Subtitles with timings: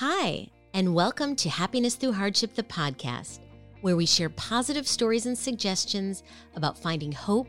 [0.00, 3.40] Hi, and welcome to Happiness Through Hardship, the podcast,
[3.80, 6.22] where we share positive stories and suggestions
[6.54, 7.48] about finding hope,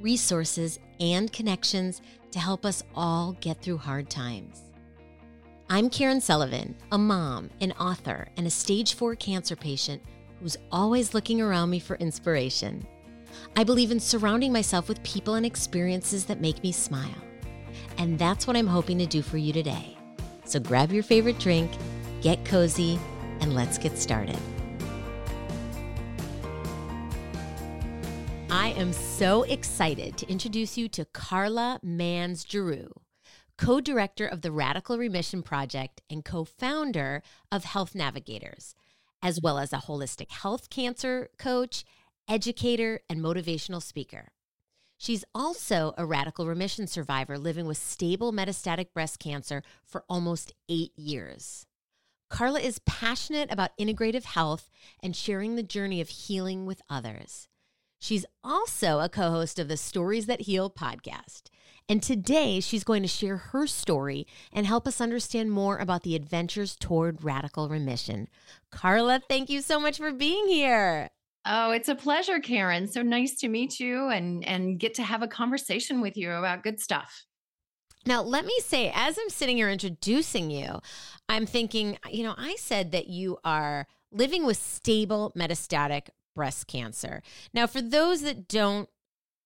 [0.00, 2.00] resources, and connections
[2.30, 4.62] to help us all get through hard times.
[5.68, 10.00] I'm Karen Sullivan, a mom, an author, and a stage four cancer patient
[10.40, 12.86] who's always looking around me for inspiration.
[13.56, 17.10] I believe in surrounding myself with people and experiences that make me smile.
[17.96, 19.97] And that's what I'm hoping to do for you today.
[20.48, 21.70] So grab your favorite drink,
[22.22, 22.98] get cozy,
[23.40, 24.38] and let's get started.
[28.48, 32.90] I am so excited to introduce you to Karla Mans Giroux,
[33.58, 37.22] co director of the Radical Remission Project and co founder
[37.52, 38.74] of Health Navigators,
[39.22, 41.84] as well as a holistic health cancer coach,
[42.26, 44.32] educator, and motivational speaker.
[44.98, 50.92] She's also a radical remission survivor living with stable metastatic breast cancer for almost eight
[50.96, 51.66] years.
[52.28, 54.68] Karla is passionate about integrative health
[55.02, 57.48] and sharing the journey of healing with others.
[58.00, 61.44] She's also a co host of the Stories That Heal podcast.
[61.88, 66.14] And today she's going to share her story and help us understand more about the
[66.14, 68.28] adventures toward radical remission.
[68.70, 71.10] Karla, thank you so much for being here.
[71.46, 72.86] Oh, it's a pleasure, Karen.
[72.86, 76.62] So nice to meet you and and get to have a conversation with you about
[76.62, 77.24] good stuff.
[78.06, 80.80] Now, let me say, as I'm sitting here introducing you,
[81.28, 87.22] I'm thinking, you know, I said that you are living with stable metastatic breast cancer.
[87.52, 88.88] Now, for those that don't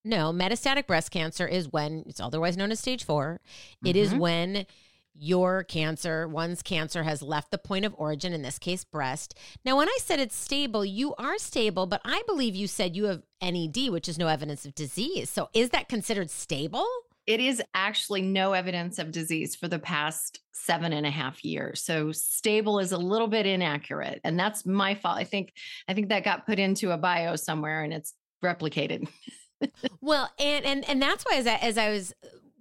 [0.04, 3.40] know, metastatic breast cancer is when it's otherwise known as stage 4.
[3.84, 3.98] It mm-hmm.
[3.98, 4.66] is when
[5.14, 9.38] your cancer, one's cancer has left the point of origin, in this case, breast.
[9.64, 13.04] Now, when I said it's stable, you are stable, but I believe you said you
[13.04, 15.30] have NED, which is no evidence of disease.
[15.30, 16.86] So is that considered stable?
[17.26, 21.82] It is actually no evidence of disease for the past seven and a half years.
[21.82, 24.20] So stable is a little bit inaccurate.
[24.24, 25.18] And that's my fault.
[25.18, 25.52] I think
[25.86, 29.08] I think that got put into a bio somewhere and it's replicated.
[30.00, 32.12] well, and and and that's why as I, as I was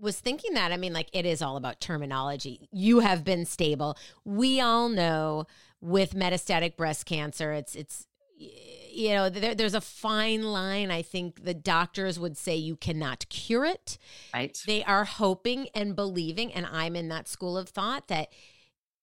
[0.01, 0.71] was thinking that.
[0.71, 2.67] I mean, like it is all about terminology.
[2.71, 3.97] You have been stable.
[4.25, 5.45] We all know
[5.79, 8.07] with metastatic breast cancer, it's it's
[8.37, 13.29] you know there, there's a fine line i think the doctors would say you cannot
[13.29, 13.97] cure it
[14.33, 18.29] right they are hoping and believing and i'm in that school of thought that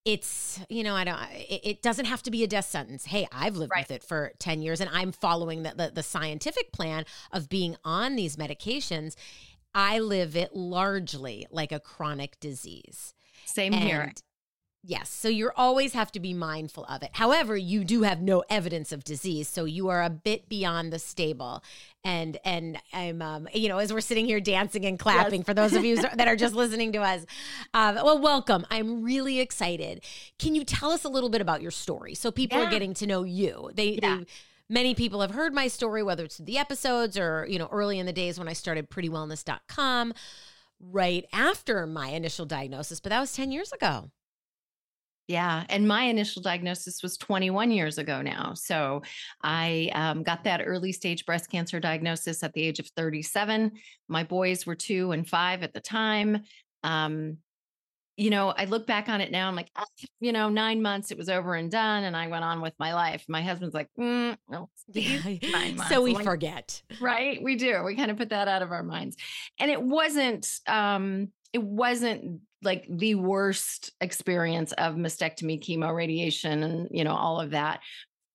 [0.04, 3.56] it's you know i don't it, doesn't have to be a death sentence hey i've
[3.56, 3.88] lived right.
[3.88, 7.76] with it for 10 years and i'm following the, the, the scientific plan of being
[7.84, 9.14] on these medications
[9.74, 13.14] I live it largely like a chronic disease.
[13.44, 14.12] Same and here.
[14.84, 15.10] Yes.
[15.10, 17.10] So you always have to be mindful of it.
[17.12, 19.48] However, you do have no evidence of disease.
[19.48, 21.64] So you are a bit beyond the stable.
[22.04, 25.46] And and I'm um, you know, as we're sitting here dancing and clapping yes.
[25.46, 27.26] for those of you that are just listening to us.
[27.74, 28.64] Um, well, welcome.
[28.70, 30.02] I'm really excited.
[30.38, 32.68] Can you tell us a little bit about your story so people yeah.
[32.68, 33.70] are getting to know you?
[33.74, 34.18] They yeah.
[34.18, 34.26] they
[34.68, 38.06] many people have heard my story, whether it's the episodes or, you know, early in
[38.06, 40.14] the days when I started prettywellness.com
[40.80, 44.10] right after my initial diagnosis, but that was 10 years ago.
[45.26, 45.64] Yeah.
[45.68, 48.54] And my initial diagnosis was 21 years ago now.
[48.54, 49.02] So
[49.42, 53.72] I um, got that early stage breast cancer diagnosis at the age of 37.
[54.08, 56.44] My boys were two and five at the time.
[56.82, 57.36] Um,
[58.18, 59.46] you know, I look back on it now.
[59.46, 59.86] I'm like, ah,
[60.18, 62.92] you know, nine months, it was over and done, and I went on with my
[62.92, 63.24] life.
[63.28, 64.68] My husband's like, mm, no,
[65.88, 67.40] so we like, forget, right?
[67.40, 67.84] We do.
[67.84, 69.16] We kind of put that out of our minds,
[69.60, 70.48] and it wasn't.
[70.66, 77.40] um It wasn't like the worst experience of mastectomy, chemo, radiation, and you know all
[77.40, 77.80] of that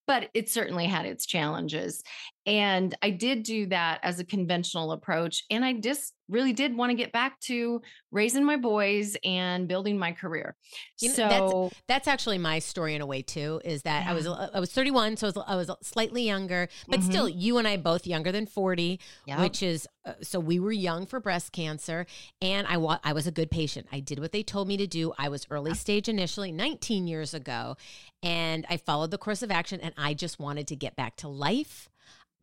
[0.06, 2.04] but it certainly had its challenges.
[2.46, 5.44] And I did do that as a conventional approach.
[5.50, 7.82] And I just really did want to get back to
[8.12, 10.56] raising my boys and building my career.
[11.00, 13.62] You know, so that's, that's, actually my story in a way too.
[13.64, 14.12] Is that yeah.
[14.12, 17.10] I was I was 31, so I was, I was slightly younger, but mm-hmm.
[17.10, 19.40] still, you and I both younger than 40, yep.
[19.40, 22.06] which is uh, so we were young for breast cancer,
[22.42, 23.88] and I wa- I was a good patient.
[23.92, 25.14] I did what they told me to do.
[25.18, 27.78] I was early stage initially, 19 years ago,
[28.22, 31.28] and I followed the course of action, and I just wanted to get back to
[31.28, 31.90] life.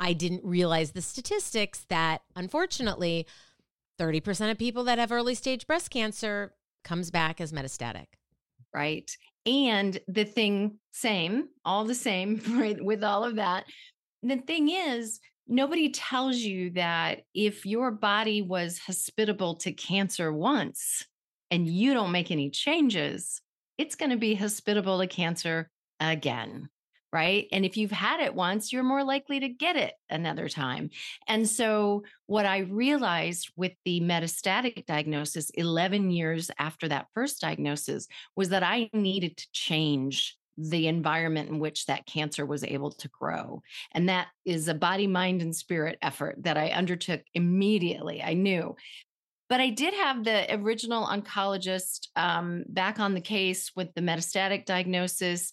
[0.00, 3.26] I didn't realize the statistics that unfortunately
[4.00, 8.06] 30% of people that have early stage breast cancer comes back as metastatic.
[8.74, 9.10] Right.
[9.44, 13.64] And the thing, same, all the same, right, with all of that.
[14.22, 21.04] The thing is, nobody tells you that if your body was hospitable to cancer once
[21.50, 23.42] and you don't make any changes,
[23.76, 25.68] it's going to be hospitable to cancer
[25.98, 26.68] again.
[27.12, 27.46] Right?
[27.52, 30.90] And if you've had it once, you're more likely to get it another time.
[31.26, 38.06] And so, what I realized with the metastatic diagnosis 11 years after that first diagnosis
[38.36, 43.08] was that I needed to change the environment in which that cancer was able to
[43.08, 43.62] grow.
[43.92, 48.22] And that is a body, mind, and spirit effort that I undertook immediately.
[48.22, 48.76] I knew.
[49.48, 54.64] But I did have the original oncologist um, back on the case with the metastatic
[54.64, 55.50] diagnosis.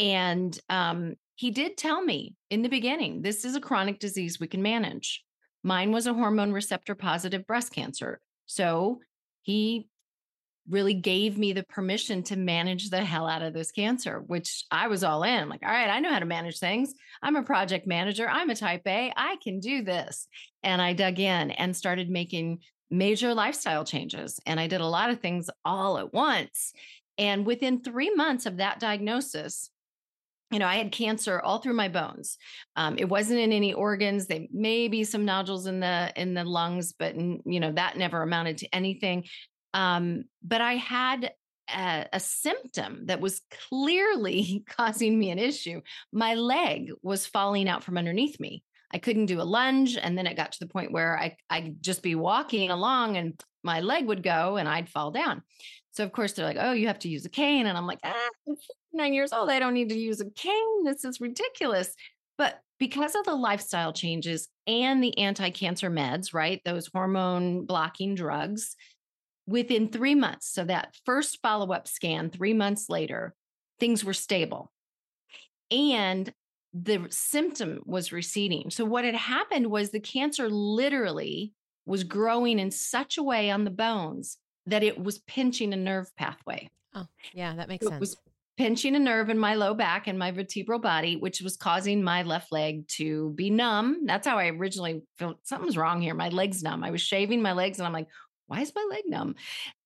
[0.00, 4.48] And um, he did tell me in the beginning this is a chronic disease we
[4.48, 5.22] can manage.
[5.62, 8.20] Mine was a hormone receptor positive breast cancer.
[8.46, 9.00] So
[9.42, 9.88] he
[10.68, 14.88] really gave me the permission to manage the hell out of this cancer, which I
[14.88, 15.48] was all in.
[15.48, 16.94] Like, all right, I know how to manage things.
[17.22, 18.28] I'm a project manager.
[18.28, 19.12] I'm a type A.
[19.16, 20.28] I can do this.
[20.62, 22.60] And I dug in and started making
[22.90, 24.40] major lifestyle changes.
[24.46, 26.72] And I did a lot of things all at once.
[27.18, 29.70] And within three months of that diagnosis,
[30.50, 32.36] you know, I had cancer all through my bones.
[32.76, 34.26] Um, it wasn't in any organs.
[34.26, 38.22] They may be some nodules in the in the lungs, but you know that never
[38.22, 39.24] amounted to anything.
[39.74, 41.32] Um, but I had
[41.68, 45.80] a, a, symptom that was clearly causing me an issue.
[46.12, 48.64] My leg was falling out from underneath me.
[48.92, 49.96] I couldn't do a lunge.
[49.96, 53.40] And then it got to the point where I, I'd just be walking along and
[53.62, 55.42] my leg would go and I'd fall down.
[55.92, 57.66] So, of course, they're like, oh, you have to use a cane.
[57.66, 58.56] And I'm like, ah, I'm
[58.92, 59.50] nine years old.
[59.50, 60.84] I don't need to use a cane.
[60.84, 61.94] This is ridiculous.
[62.38, 66.60] But because of the lifestyle changes and the anti cancer meds, right?
[66.64, 68.76] Those hormone blocking drugs,
[69.50, 73.34] within three months, so that first follow up scan, three months later,
[73.80, 74.70] things were stable.
[75.70, 76.32] And
[76.72, 78.70] the symptom was receding.
[78.70, 81.52] So, what had happened was the cancer literally
[81.84, 84.38] was growing in such a way on the bones
[84.70, 86.70] that it was pinching a nerve pathway.
[86.94, 87.96] Oh, yeah, that makes sense.
[87.96, 88.16] It was
[88.56, 92.22] pinching a nerve in my low back and my vertebral body, which was causing my
[92.22, 94.04] left leg to be numb.
[94.04, 96.14] That's how I originally felt something's wrong here.
[96.14, 96.84] My leg's numb.
[96.84, 98.08] I was shaving my legs and I'm like,
[98.48, 99.36] why is my leg numb?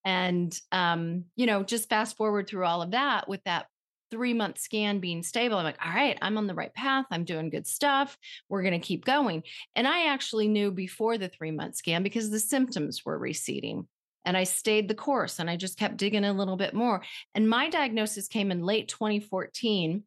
[0.05, 3.67] And, um, you know, just fast forward through all of that with that
[4.11, 5.59] three month scan being stable.
[5.59, 7.05] I'm like, all right, I'm on the right path.
[7.11, 8.17] I'm doing good stuff.
[8.49, 9.43] We're going to keep going.
[9.77, 13.87] And I actually knew before the three month scan because the symptoms were receding.
[14.25, 17.03] And I stayed the course and I just kept digging a little bit more.
[17.35, 20.05] And my diagnosis came in late 2014.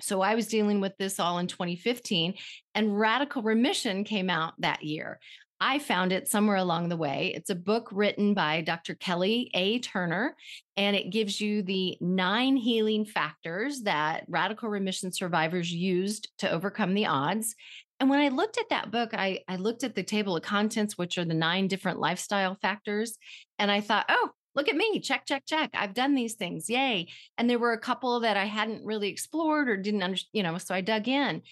[0.00, 2.34] So I was dealing with this all in 2015,
[2.74, 5.18] and Radical Remission came out that year.
[5.58, 7.32] I found it somewhere along the way.
[7.34, 8.94] It's a book written by Dr.
[8.94, 9.78] Kelly A.
[9.78, 10.36] Turner,
[10.76, 16.92] and it gives you the nine healing factors that radical remission survivors used to overcome
[16.92, 17.54] the odds.
[17.98, 20.98] And when I looked at that book, I, I looked at the table of contents,
[20.98, 23.16] which are the nine different lifestyle factors.
[23.58, 25.70] And I thought, oh, look at me, check, check, check.
[25.74, 26.68] I've done these things.
[26.68, 27.08] Yay.
[27.38, 30.58] And there were a couple that I hadn't really explored or didn't understand, you know,
[30.58, 31.42] so I dug in.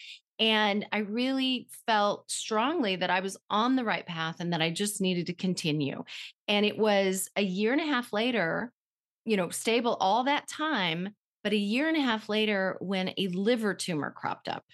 [0.41, 4.71] And I really felt strongly that I was on the right path and that I
[4.71, 6.03] just needed to continue.
[6.49, 8.73] And it was a year and a half later,
[9.25, 11.11] you know, stable all that time,
[11.45, 14.65] but a year and a half later when a liver tumor cropped up.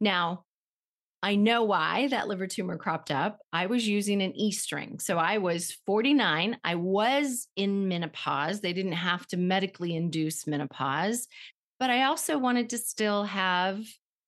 [0.00, 0.44] Now,
[1.24, 3.38] I know why that liver tumor cropped up.
[3.50, 4.98] I was using an E string.
[4.98, 6.58] So I was 49.
[6.62, 8.60] I was in menopause.
[8.60, 11.26] They didn't have to medically induce menopause,
[11.80, 13.80] but I also wanted to still have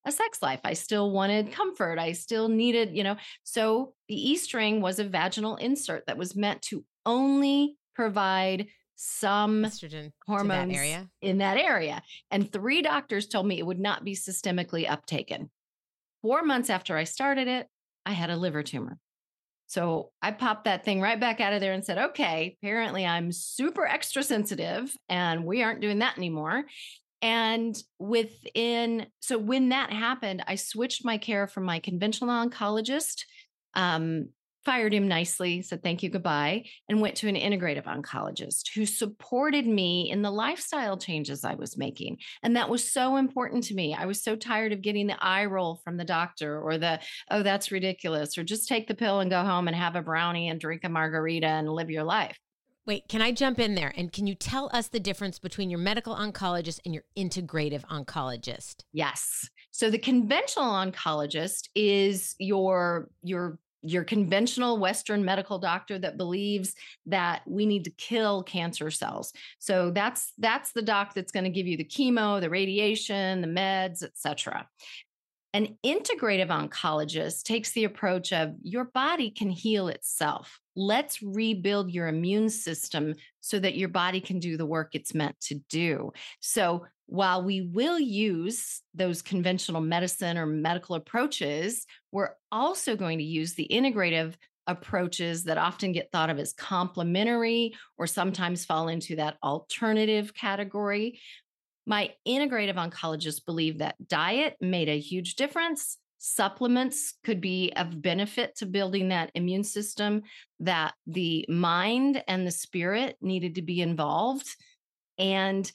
[0.06, 0.60] a sex life.
[0.64, 1.98] I still wanted comfort.
[1.98, 3.16] I still needed, you know.
[3.44, 9.64] So the E string was a vaginal insert that was meant to only provide some
[9.64, 12.00] estrogen hormones that in that area.
[12.30, 15.50] And three doctors told me it would not be systemically uptaken.
[16.26, 17.68] Four months after I started it,
[18.04, 18.98] I had a liver tumor.
[19.68, 23.30] So I popped that thing right back out of there and said, okay, apparently I'm
[23.30, 26.64] super extra sensitive and we aren't doing that anymore.
[27.22, 33.22] And within, so when that happened, I switched my care from my conventional oncologist,
[33.74, 34.30] um,
[34.66, 39.64] fired him nicely, said thank you, goodbye, and went to an integrative oncologist who supported
[39.64, 42.18] me in the lifestyle changes I was making.
[42.42, 43.94] And that was so important to me.
[43.94, 46.98] I was so tired of getting the eye roll from the doctor or the,
[47.30, 50.48] oh, that's ridiculous, or just take the pill and go home and have a brownie
[50.48, 52.36] and drink a margarita and live your life.
[52.86, 53.92] Wait, can I jump in there?
[53.96, 58.82] And can you tell us the difference between your medical oncologist and your integrative oncologist?
[58.92, 59.48] Yes.
[59.70, 66.74] So the conventional oncologist is your your your conventional western medical doctor that believes
[67.06, 69.32] that we need to kill cancer cells.
[69.58, 73.48] So that's that's the doc that's going to give you the chemo, the radiation, the
[73.48, 74.66] meds, etc.
[75.56, 80.60] An integrative oncologist takes the approach of your body can heal itself.
[80.74, 85.40] Let's rebuild your immune system so that your body can do the work it's meant
[85.42, 86.12] to do.
[86.40, 93.24] So, while we will use those conventional medicine or medical approaches, we're also going to
[93.24, 94.34] use the integrative
[94.66, 101.20] approaches that often get thought of as complementary or sometimes fall into that alternative category.
[101.86, 105.98] My integrative oncologists believe that diet made a huge difference.
[106.18, 110.22] Supplements could be of benefit to building that immune system,
[110.58, 114.48] that the mind and the spirit needed to be involved.
[115.18, 115.70] And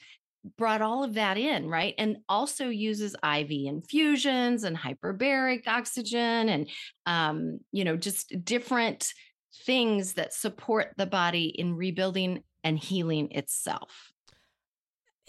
[0.57, 1.93] brought all of that in, right?
[1.97, 6.69] And also uses IV infusions and hyperbaric oxygen and,
[7.05, 9.13] um, you know, just different
[9.65, 14.11] things that support the body in rebuilding and healing itself.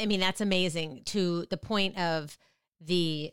[0.01, 2.37] I mean, that's amazing to the point of
[2.81, 3.31] the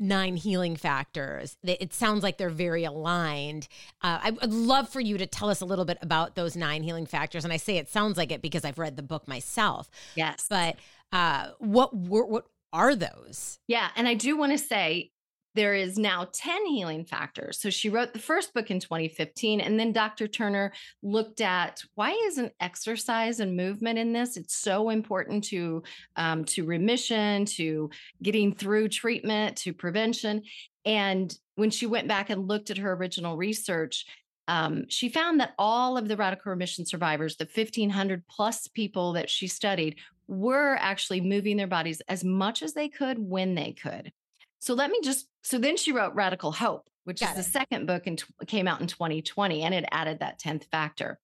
[0.00, 1.56] nine healing factors.
[1.62, 3.68] It sounds like they're very aligned.
[4.02, 6.82] Uh, I would love for you to tell us a little bit about those nine
[6.82, 7.44] healing factors.
[7.44, 9.90] And I say it sounds like it because I've read the book myself.
[10.16, 10.46] Yes.
[10.48, 10.76] But
[11.12, 13.58] uh, what what are those?
[13.66, 15.10] Yeah, and I do want to say
[15.54, 17.60] there is now 10 healing factors.
[17.60, 20.28] So she wrote the first book in 2015 and then Dr.
[20.28, 24.36] Turner looked at why isn't exercise and movement in this?
[24.36, 25.82] It's so important to
[26.16, 27.90] um, to remission, to
[28.22, 30.42] getting through treatment, to prevention.
[30.84, 34.06] And when she went back and looked at her original research,
[34.48, 39.30] um, she found that all of the radical remission survivors, the 1,500 plus people that
[39.30, 44.12] she studied, were actually moving their bodies as much as they could when they could.
[44.60, 47.36] So let me just so then she wrote Radical Hope, which Got is it.
[47.44, 51.18] the second book and came out in 2020 and it added that 10th factor.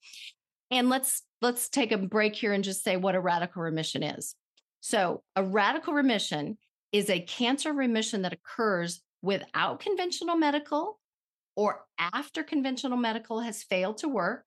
[0.71, 4.35] And let's let's take a break here and just say what a radical remission is.
[4.81, 6.59] So, a radical remission
[6.93, 10.99] is a cancer remission that occurs without conventional medical
[11.57, 14.45] or after conventional medical has failed to work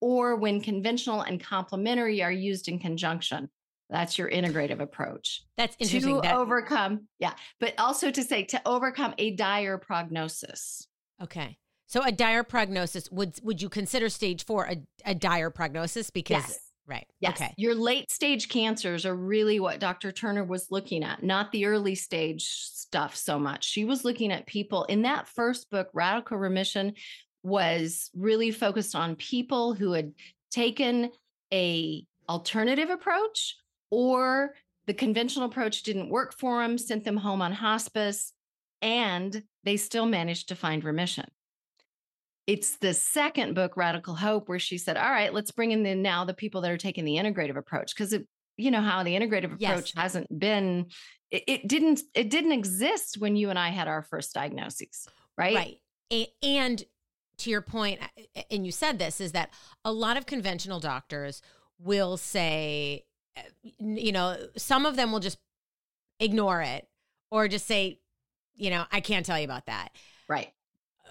[0.00, 3.48] or when conventional and complementary are used in conjunction.
[3.90, 5.42] That's your integrative approach.
[5.56, 6.16] That's interesting.
[6.16, 10.86] To that- overcome, yeah, but also to say to overcome a dire prognosis.
[11.22, 11.58] Okay.
[11.86, 16.08] So a dire prognosis would would you consider stage four a, a dire prognosis?
[16.10, 16.58] Because yes.
[16.86, 17.06] right.
[17.18, 17.32] Yes.
[17.32, 17.52] Okay.
[17.56, 20.12] Your late stage cancers are really what Dr.
[20.12, 23.64] Turner was looking at, not the early stage stuff so much.
[23.64, 26.94] She was looking at people in that first book, Radical Remission,
[27.42, 30.12] was really focused on people who had
[30.52, 31.10] taken
[31.52, 33.56] a alternative approach
[33.90, 34.54] or
[34.86, 38.32] the conventional approach didn't work for them, sent them home on hospice,
[38.82, 41.26] and they still managed to find remission.
[42.46, 45.94] It's the second book, Radical Hope, where she said, All right, let's bring in the,
[45.94, 47.94] now the people that are taking the integrative approach.
[47.94, 49.92] Because it, you know how the integrative approach yes.
[49.94, 50.86] hasn't been,
[51.30, 55.06] it, it didn't, it didn't exist when you and I had our first diagnoses,
[55.38, 55.78] right?
[56.10, 56.28] Right.
[56.42, 56.82] And
[57.38, 58.00] to your point,
[58.50, 59.50] and you said this, is that
[59.84, 61.42] a lot of conventional doctors
[61.78, 63.04] will say,
[63.78, 65.38] you know, some of them will just
[66.18, 66.88] ignore it
[67.30, 68.00] or just say,
[68.56, 69.90] you know, I can't tell you about that.
[70.28, 70.52] Right.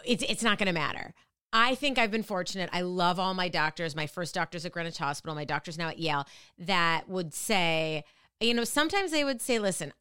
[0.05, 1.13] It's it's not going to matter.
[1.51, 2.69] I think I've been fortunate.
[2.71, 3.95] I love all my doctors.
[3.95, 5.35] My first doctor's at Greenwich Hospital.
[5.35, 6.25] My doctor's now at Yale
[6.59, 8.03] that would say,
[8.39, 9.91] you know, sometimes they would say, listen,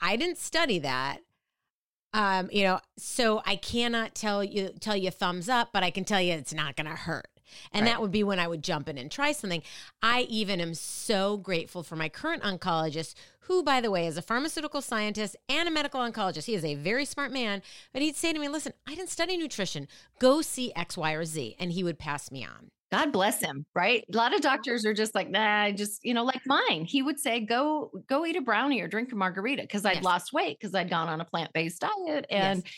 [0.00, 1.20] I didn't study that.
[2.14, 6.04] Um, you know, so I cannot tell you tell you thumbs up, but I can
[6.04, 7.28] tell you it's not going to hurt.
[7.72, 7.92] And right.
[7.92, 9.62] that would be when I would jump in and try something.
[10.02, 13.14] I even am so grateful for my current oncologist,
[13.46, 16.44] who, by the way, is a pharmaceutical scientist and a medical oncologist.
[16.44, 19.36] He is a very smart man, but he'd say to me, Listen, I didn't study
[19.36, 19.88] nutrition.
[20.18, 21.56] Go see X, Y, or Z.
[21.58, 22.70] And he would pass me on.
[22.92, 24.04] God bless him, right?
[24.12, 26.84] A lot of doctors are just like, nah, just, you know, like mine.
[26.84, 30.04] He would say, go, go eat a brownie or drink a margarita because I'd yes.
[30.04, 32.26] lost weight because I'd gone on a plant-based diet.
[32.28, 32.74] And yes.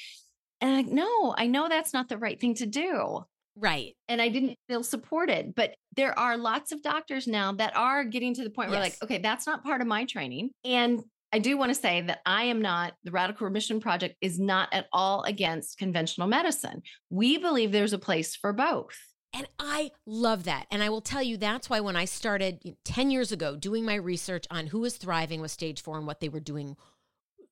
[0.60, 3.24] and I, no, I know that's not the right thing to do.
[3.56, 3.94] Right.
[4.08, 5.54] And I didn't feel supported.
[5.54, 8.96] But there are lots of doctors now that are getting to the point where, yes.
[9.00, 10.50] like, okay, that's not part of my training.
[10.64, 14.38] And I do want to say that I am not, the Radical Remission Project is
[14.38, 16.82] not at all against conventional medicine.
[17.10, 18.96] We believe there's a place for both.
[19.32, 20.66] And I love that.
[20.70, 23.96] And I will tell you that's why when I started 10 years ago doing my
[23.96, 26.76] research on who was thriving with stage four and what they were doing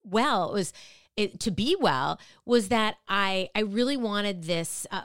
[0.01, 0.73] well, it was
[1.17, 4.87] it, to be well, was that I, I really wanted this.
[4.91, 5.01] Uh,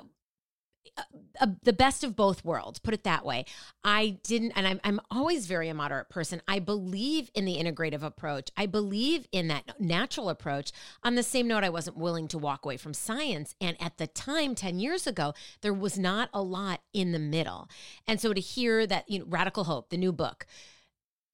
[1.41, 3.45] a, the best of both worlds, put it that way.
[3.85, 6.43] I didn't, and I'm, I'm always very a moderate person.
[6.49, 8.51] I believe in the integrative approach.
[8.57, 10.73] I believe in that natural approach.
[11.03, 13.55] On the same note, I wasn't willing to walk away from science.
[13.61, 17.69] And at the time, 10 years ago, there was not a lot in the middle.
[18.07, 20.47] And so to hear that, you know, Radical Hope, the new book,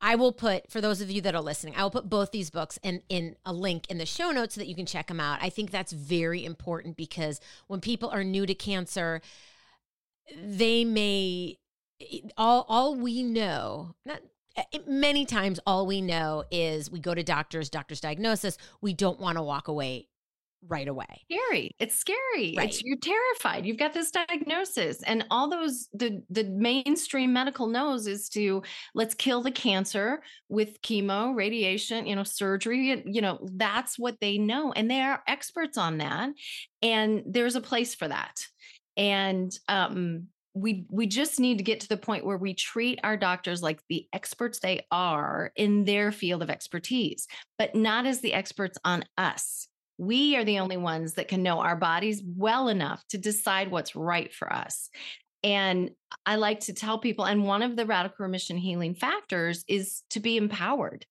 [0.00, 2.50] I will put for those of you that are listening, I will put both these
[2.50, 5.18] books in in a link in the show notes so that you can check them
[5.18, 5.38] out.
[5.40, 9.22] I think that's very important because when people are new to cancer,
[10.42, 11.58] they may
[12.00, 14.20] eh, all all we know not
[14.56, 19.20] eh, many times all we know is we go to doctors doctors diagnosis we don't
[19.20, 20.08] want to walk away
[20.68, 21.24] right away.
[21.30, 21.70] Scary.
[21.78, 22.54] It's scary.
[22.56, 22.68] Right.
[22.68, 23.66] It's, you're terrified.
[23.66, 28.62] You've got this diagnosis, and all those the the mainstream medical knows is to
[28.94, 33.02] let's kill the cancer with chemo, radiation, you know, surgery.
[33.06, 36.30] You know, that's what they know, and they are experts on that.
[36.82, 38.46] And there's a place for that.
[38.96, 43.16] And um, we we just need to get to the point where we treat our
[43.16, 47.26] doctors like the experts they are in their field of expertise
[47.58, 49.66] but not as the experts on us
[49.98, 53.94] we are the only ones that can know our bodies well enough to decide what's
[53.94, 54.90] right for us.
[55.42, 55.90] And
[56.24, 60.20] I like to tell people, and one of the radical remission healing factors is to
[60.20, 61.06] be empowered.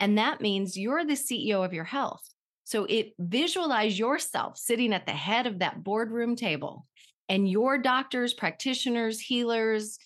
[0.00, 2.22] And that means you're the CEO of your health.
[2.64, 6.86] So it visualize yourself sitting at the head of that boardroom table
[7.28, 9.98] and your doctors, practitioners, healers,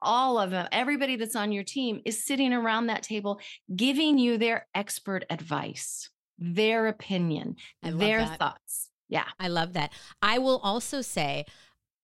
[0.00, 3.40] all of them, everybody that's on your team is sitting around that table
[3.74, 6.10] giving you their expert advice
[6.42, 8.38] their opinion, and their that.
[8.38, 8.90] thoughts.
[9.08, 9.24] Yeah.
[9.38, 9.92] I love that.
[10.20, 11.46] I will also say,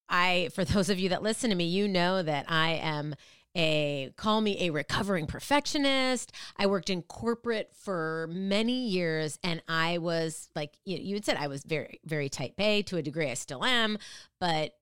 [0.08, 3.14] I, for those of you that listen to me, you know that I am
[3.56, 6.32] a call me a recovering perfectionist.
[6.56, 11.48] I worked in corporate for many years and I was like you, had said I
[11.48, 12.82] was very very type A.
[12.82, 13.98] To a degree I still am,
[14.40, 14.74] but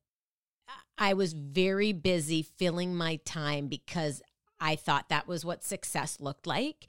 [0.99, 4.23] I was very busy filling my time because
[4.61, 6.87] I thought that was what success looked like.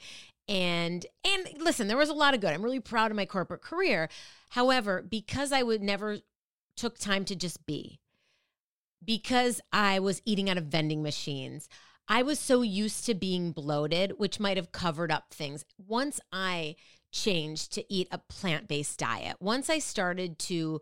[0.48, 2.54] And and listen there was a lot of good.
[2.54, 4.10] I'm really proud of my corporate career.
[4.50, 6.20] However because i would never
[6.76, 8.00] took time to just be
[9.04, 11.70] because i was eating out of vending machines
[12.08, 16.76] i was so used to being bloated which might have covered up things once i
[17.12, 20.80] changed to eat a plant-based diet once i started to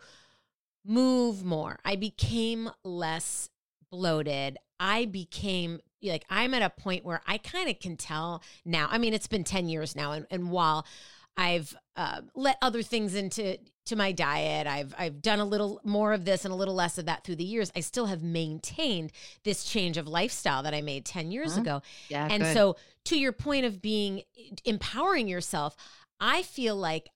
[0.85, 3.49] move more i became less
[3.89, 5.79] bloated i became
[6.11, 8.87] like I'm at a point where I kind of can tell now.
[8.89, 10.11] I mean, it's been 10 years now.
[10.11, 10.85] And, and while
[11.37, 14.67] I've uh, let other things into to my diet.
[14.67, 17.35] I've I've done a little more of this and a little less of that through
[17.35, 17.71] the years.
[17.75, 19.11] I still have maintained
[19.43, 21.61] this change of lifestyle that I made 10 years uh-huh.
[21.61, 21.81] ago.
[22.09, 22.53] Yeah, and good.
[22.53, 22.75] so
[23.05, 24.23] to your point of being
[24.65, 25.75] empowering yourself,
[26.19, 27.09] I feel like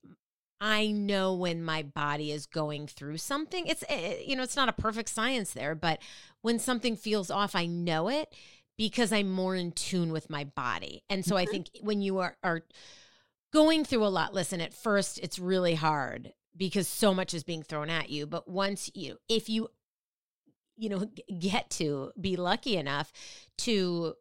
[0.61, 3.65] I know when my body is going through something.
[3.65, 5.99] It's eh, eh, you know, it's not a perfect science there, but
[6.41, 8.33] when something feels off, I know it
[8.77, 11.03] because I'm more in tune with my body.
[11.09, 11.49] And so mm-hmm.
[11.49, 12.63] I think when you are are
[13.51, 17.63] going through a lot, listen, at first it's really hard because so much is being
[17.63, 19.69] thrown at you, but once you if you
[20.77, 23.11] you know get to be lucky enough
[23.57, 24.13] to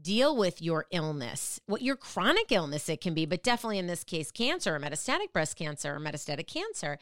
[0.00, 4.04] deal with your illness, what your chronic illness it can be, but definitely in this
[4.04, 6.98] case cancer or metastatic breast cancer or metastatic cancer,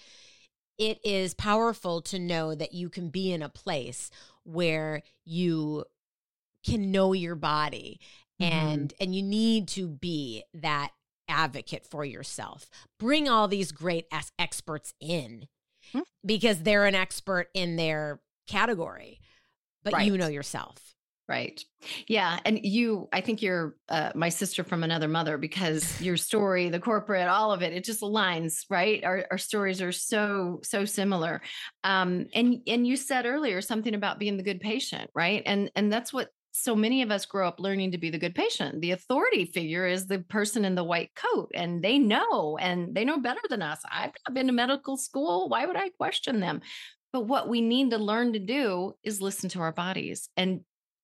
[0.79, 4.11] it is powerful to know that you can be in a place
[4.43, 5.85] where you
[6.65, 8.01] can know your body
[8.41, 8.53] mm-hmm.
[8.53, 9.03] and mm-hmm.
[9.03, 10.91] and you need to be that
[11.29, 14.07] advocate for yourself bring all these great
[14.39, 15.47] experts in
[15.89, 16.01] mm-hmm.
[16.25, 19.21] because they're an expert in their category
[19.83, 20.07] but right.
[20.07, 20.95] you know yourself
[21.27, 21.65] Right.
[22.07, 22.39] Yeah.
[22.45, 26.81] And you, I think you're uh, my sister from another mother because your story, the
[26.81, 29.03] corporate, all of it, it just aligns, right?
[29.05, 31.41] Our, our stories are so, so similar.
[31.83, 35.43] Um, and, and you said earlier something about being the good patient, right?
[35.47, 38.35] And, and that's what so many of us grow up learning to be the good
[38.35, 38.81] patient.
[38.81, 43.05] The authority figure is the person in the white coat, and they know, and they
[43.05, 43.81] know better than us.
[43.91, 45.49] I've not been to medical school.
[45.49, 46.61] Why would I question them?
[47.13, 50.29] But what we need to learn to do is listen to our bodies.
[50.37, 50.61] And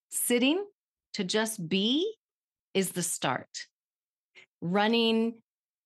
[0.09, 0.65] sitting
[1.15, 2.09] to just be
[2.73, 3.49] is the start.
[4.61, 5.33] Running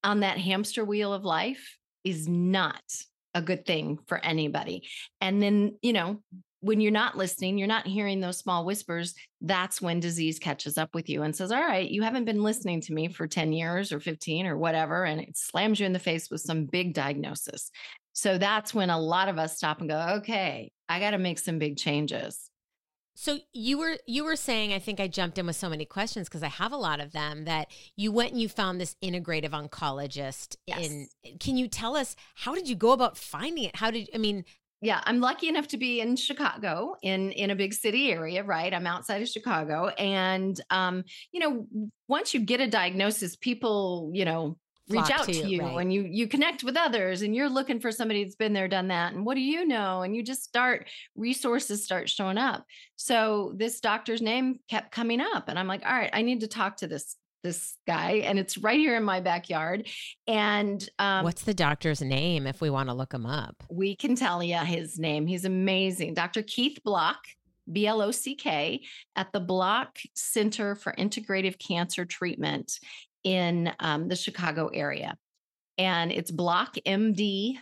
[0.03, 2.83] on that hamster wheel of life is not
[3.33, 4.87] a good thing for anybody.
[5.21, 6.21] And then, you know,
[6.65, 10.95] when you're not listening, you're not hearing those small whispers, that's when disease catches up
[10.95, 13.91] with you and says, All right, you haven't been listening to me for 10 years
[13.91, 15.05] or 15 or whatever.
[15.05, 17.69] And it slams you in the face with some big diagnosis.
[18.13, 21.37] So that's when a lot of us stop and go, Okay, I got to make
[21.37, 22.49] some big changes.
[23.13, 26.27] So you were you were saying I think I jumped in with so many questions
[26.27, 29.51] because I have a lot of them that you went and you found this integrative
[29.51, 30.85] oncologist yes.
[30.85, 31.07] in
[31.39, 34.43] can you tell us how did you go about finding it how did I mean
[34.85, 38.73] yeah i'm lucky enough to be in chicago in in a big city area right?
[38.73, 41.67] I'm outside of chicago and um you know
[42.07, 45.81] once you get a diagnosis people you know reach out to you, you right.
[45.81, 48.89] and you you connect with others and you're looking for somebody that's been there done
[48.89, 50.03] that and what do you know?
[50.03, 52.63] And you just start resources start showing up.
[52.95, 56.47] So this doctor's name kept coming up and i'm like all right i need to
[56.47, 57.15] talk to this
[57.45, 59.87] this guy and it's right here in my backyard
[60.27, 64.15] and um, what's the doctor's name if we want to look him up we can
[64.15, 67.19] tell you his name he's amazing dr keith block
[67.71, 68.81] B L O C K,
[69.15, 72.79] at the Block Center for Integrative Cancer Treatment
[73.23, 75.17] in um, the Chicago area.
[75.77, 77.59] And it's blockmd.com,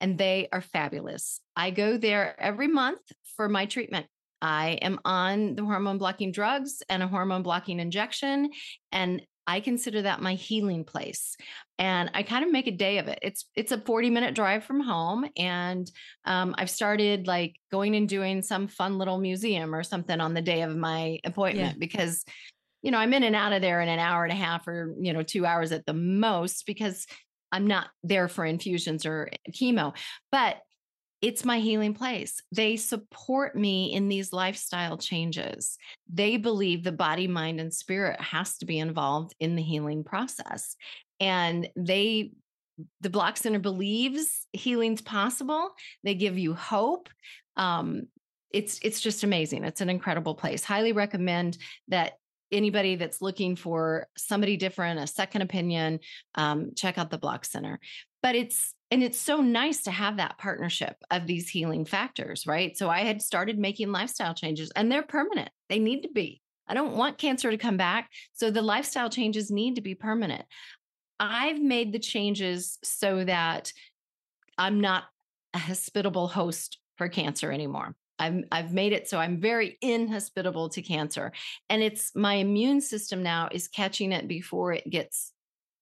[0.00, 1.40] and they are fabulous.
[1.56, 3.00] I go there every month
[3.36, 4.06] for my treatment.
[4.40, 8.50] I am on the hormone blocking drugs and a hormone blocking injection.
[8.92, 11.36] And I consider that my healing place.
[11.78, 13.18] And I kind of make a day of it.
[13.22, 15.26] It's it's a 40 minute drive from home.
[15.36, 15.90] And
[16.26, 20.42] um, I've started like going and doing some fun little museum or something on the
[20.42, 21.78] day of my appointment yeah.
[21.78, 22.24] because
[22.82, 24.94] you know, I'm in and out of there in an hour and a half or,
[25.00, 27.06] you know, two hours at the most because
[27.50, 29.96] I'm not there for infusions or chemo.
[30.30, 30.58] But
[31.20, 32.42] it's my healing place.
[32.52, 35.76] They support me in these lifestyle changes.
[36.12, 40.76] They believe the body, mind, and spirit has to be involved in the healing process.
[41.18, 42.32] And they,
[43.00, 45.70] the Block Center believes healing's possible.
[46.04, 47.08] They give you hope.
[47.56, 48.04] Um,
[48.52, 49.64] it's it's just amazing.
[49.64, 50.64] It's an incredible place.
[50.64, 52.14] Highly recommend that
[52.50, 56.00] anybody that's looking for somebody different, a second opinion,
[56.34, 57.78] um, check out the Block Center.
[58.22, 62.76] But it's and it's so nice to have that partnership of these healing factors, right?
[62.76, 65.50] So I had started making lifestyle changes and they're permanent.
[65.68, 66.40] They need to be.
[66.66, 68.10] I don't want cancer to come back.
[68.32, 70.44] So the lifestyle changes need to be permanent.
[71.20, 73.72] I've made the changes so that
[74.56, 75.04] I'm not
[75.54, 77.94] a hospitable host for cancer anymore.
[78.18, 81.32] I've, I've made it so I'm very inhospitable to cancer.
[81.68, 85.32] And it's my immune system now is catching it before it gets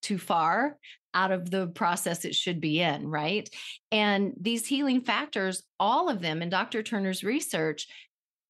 [0.03, 0.77] too far
[1.16, 3.48] out of the process it should be in, right?
[3.90, 6.83] And these healing factors, all of them in Dr.
[6.83, 7.88] Turner's research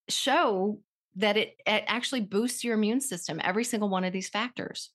[0.08, 0.80] show
[1.14, 4.90] that it, it actually boosts your immune system, every single one of these factors.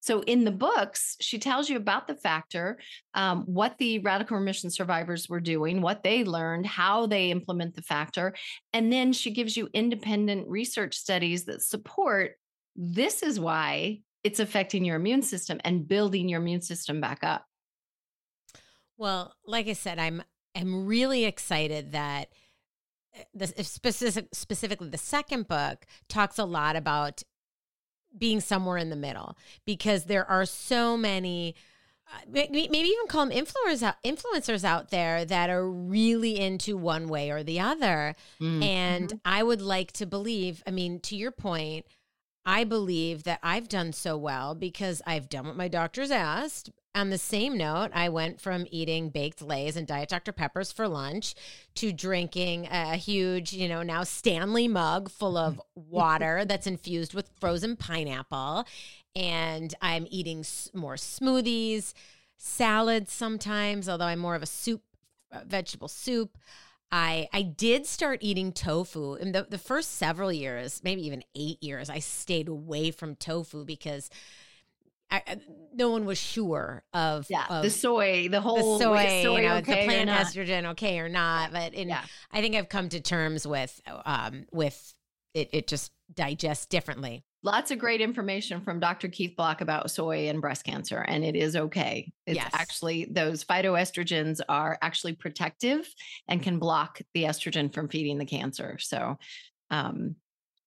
[0.00, 2.78] So in the books, she tells you about the factor,
[3.14, 7.82] um, what the radical remission survivors were doing, what they learned, how they implement the
[7.82, 8.34] factor.
[8.72, 12.32] And then she gives you independent research studies that support
[12.74, 17.46] this is why it's affecting your immune system and building your immune system back up.
[18.96, 20.22] Well, like I said, I'm
[20.54, 22.28] I'm really excited that
[23.14, 27.22] eh, the specific specifically the second book talks a lot about
[28.16, 31.54] being somewhere in the middle because there are so many
[32.06, 37.06] uh, maybe even call them influencers out, influencers out there that are really into one
[37.06, 38.62] way or the other mm.
[38.62, 39.16] and mm-hmm.
[39.24, 41.86] i would like to believe i mean to your point
[42.44, 46.70] I believe that I've done so well because I've done what my doctors asked.
[46.94, 50.32] On the same note, I went from eating baked lays and Diet Dr.
[50.32, 51.34] Peppers for lunch
[51.76, 57.30] to drinking a huge, you know, now Stanley mug full of water that's infused with
[57.40, 58.66] frozen pineapple.
[59.14, 61.94] And I'm eating more smoothies,
[62.36, 64.82] salads sometimes, although I'm more of a soup,
[65.30, 66.36] uh, vegetable soup.
[66.92, 71.62] I I did start eating tofu in the, the first several years, maybe even eight
[71.62, 71.88] years.
[71.88, 74.10] I stayed away from tofu because
[75.10, 75.38] I,
[75.74, 79.48] no one was sure of yeah of the soy, the whole the soy, soy you
[79.48, 81.52] know, okay the plant estrogen, okay or not.
[81.52, 82.02] But in, yeah.
[82.30, 84.94] I think I've come to terms with um with
[85.34, 85.48] it.
[85.52, 89.08] It just digests differently lots of great information from Dr.
[89.08, 92.12] Keith Block about soy and breast cancer, and it is okay.
[92.26, 92.50] It's yes.
[92.54, 95.86] actually those phytoestrogens are actually protective
[96.28, 98.78] and can block the estrogen from feeding the cancer.
[98.78, 99.18] So,
[99.70, 100.16] um,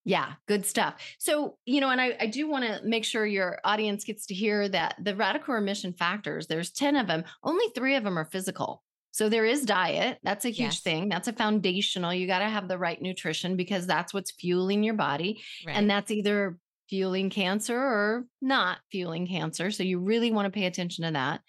[0.04, 0.94] yeah, good stuff.
[1.18, 4.34] So, you know, and I, I do want to make sure your audience gets to
[4.34, 8.24] hear that the radical remission factors, there's 10 of them, only three of them are
[8.24, 8.84] physical.
[9.10, 10.18] So there is diet.
[10.22, 10.80] That's a huge yes.
[10.80, 11.08] thing.
[11.08, 12.12] That's a foundational.
[12.12, 15.42] You got to have the right nutrition because that's what's fueling your body.
[15.66, 15.74] Right.
[15.74, 16.58] And that's either
[16.88, 19.70] fueling cancer or not fueling cancer.
[19.70, 21.40] So you really want to pay attention to that.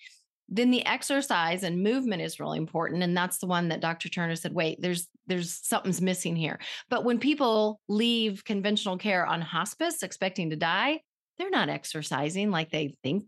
[0.49, 4.07] Then the exercise and movement is really important and that's the one that Dr.
[4.07, 6.59] Turner said wait there's there's something's missing here.
[6.89, 11.01] But when people leave conventional care on hospice expecting to die,
[11.37, 13.25] they're not exercising like they think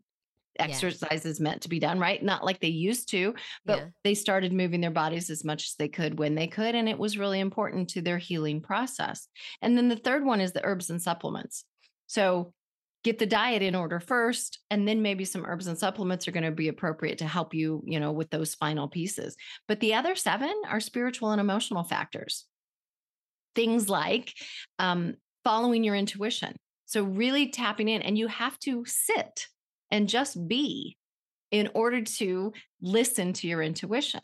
[0.60, 1.32] exercise yeah.
[1.32, 2.22] is meant to be done, right?
[2.22, 3.34] Not like they used to,
[3.66, 3.86] but yeah.
[4.04, 6.76] they started moving their bodies as much as they could when they could.
[6.76, 9.28] And it was really important to their healing process.
[9.62, 11.64] And then the third one is the herbs and supplements.
[12.10, 12.54] So
[13.04, 16.44] get the diet in order first and then maybe some herbs and supplements are going
[16.44, 19.38] to be appropriate to help you you know with those final pieces.
[19.68, 22.46] But the other seven are spiritual and emotional factors.
[23.56, 24.34] Things like
[24.80, 26.56] um, following your intuition.
[26.86, 29.46] So really tapping in and you have to sit
[29.92, 30.98] and just be
[31.52, 34.22] in order to listen to your intuition.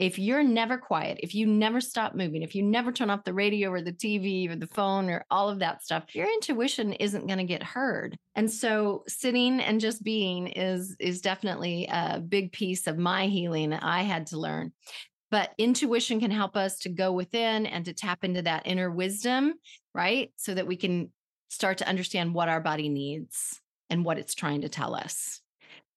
[0.00, 3.34] If you're never quiet, if you never stop moving, if you never turn off the
[3.34, 7.26] radio or the TV or the phone or all of that stuff, your intuition isn't
[7.26, 8.16] going to get heard.
[8.34, 13.74] And so sitting and just being is is definitely a big piece of my healing
[13.74, 14.72] I had to learn.
[15.30, 19.52] But intuition can help us to go within and to tap into that inner wisdom,
[19.94, 20.32] right?
[20.36, 21.12] So that we can
[21.50, 23.60] start to understand what our body needs
[23.90, 25.42] and what it's trying to tell us.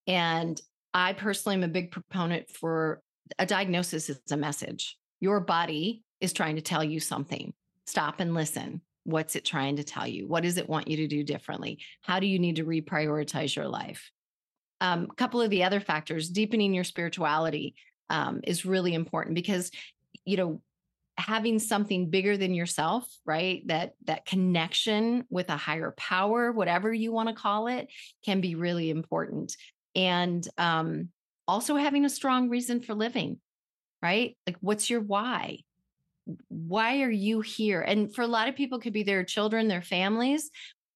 [0.07, 0.59] And
[0.93, 3.01] I personally am a big proponent for
[3.39, 4.97] a diagnosis is a message.
[5.19, 7.53] Your body is trying to tell you something.
[7.85, 8.81] Stop and listen.
[9.03, 10.27] What's it trying to tell you?
[10.27, 11.79] What does it want you to do differently?
[12.01, 14.11] How do you need to reprioritize your life?
[14.79, 17.75] A um, couple of the other factors, deepening your spirituality
[18.09, 19.71] um, is really important because,
[20.25, 20.61] you know,
[21.17, 27.11] having something bigger than yourself right that that connection with a higher power whatever you
[27.11, 27.87] want to call it
[28.25, 29.55] can be really important
[29.95, 31.09] and um
[31.47, 33.39] also having a strong reason for living
[34.03, 34.35] right?
[34.45, 35.59] Like what's your why?
[36.49, 37.81] Why are you here?
[37.81, 40.51] And for a lot of people could be their children their families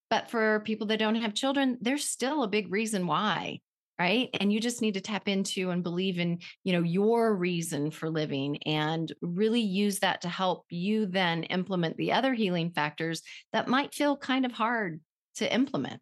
[0.09, 3.59] but for people that don't have children there's still a big reason why
[3.99, 4.29] right?
[4.39, 8.11] And you just need to tap into and believe in you know your reason for
[8.11, 13.67] living and really use that to help you then implement the other healing factors that
[13.67, 15.01] might feel kind of hard
[15.35, 15.99] to implement.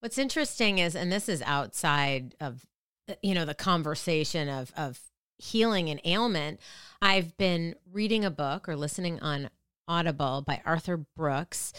[0.00, 2.64] What's interesting is and this is outside of
[3.22, 5.00] you know the conversation of of
[5.38, 6.60] healing and ailment
[7.02, 9.50] i've been reading a book or listening on
[9.88, 11.72] audible by arthur brooks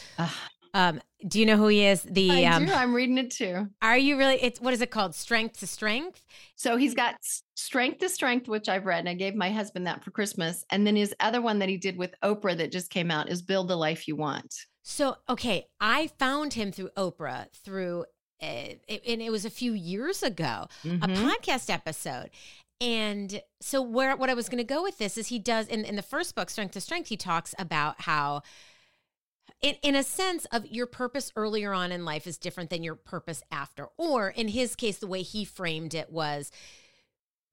[0.76, 2.04] um, do you know who he is?
[2.04, 2.74] The I um, do.
[2.74, 3.70] I'm reading it too.
[3.82, 4.36] Are you really?
[4.36, 5.16] It's what is it called?
[5.16, 6.22] Strength to Strength.
[6.58, 7.16] So he's got
[7.56, 10.66] Strength to Strength, which I've read, and I gave my husband that for Christmas.
[10.70, 13.42] And then his other one that he did with Oprah that just came out is
[13.42, 14.54] Build the Life You Want.
[14.84, 18.04] So okay, I found him through Oprah through
[18.42, 21.04] uh, and it was a few years ago, mm-hmm.
[21.04, 22.30] a podcast episode.
[22.82, 25.86] And so where what I was going to go with this is he does in,
[25.86, 28.42] in the first book, Strength to Strength, he talks about how
[29.62, 32.96] in, in a sense of your purpose earlier on in life is different than your
[32.96, 33.88] purpose after.
[33.98, 36.52] Or in his case, the way he framed it was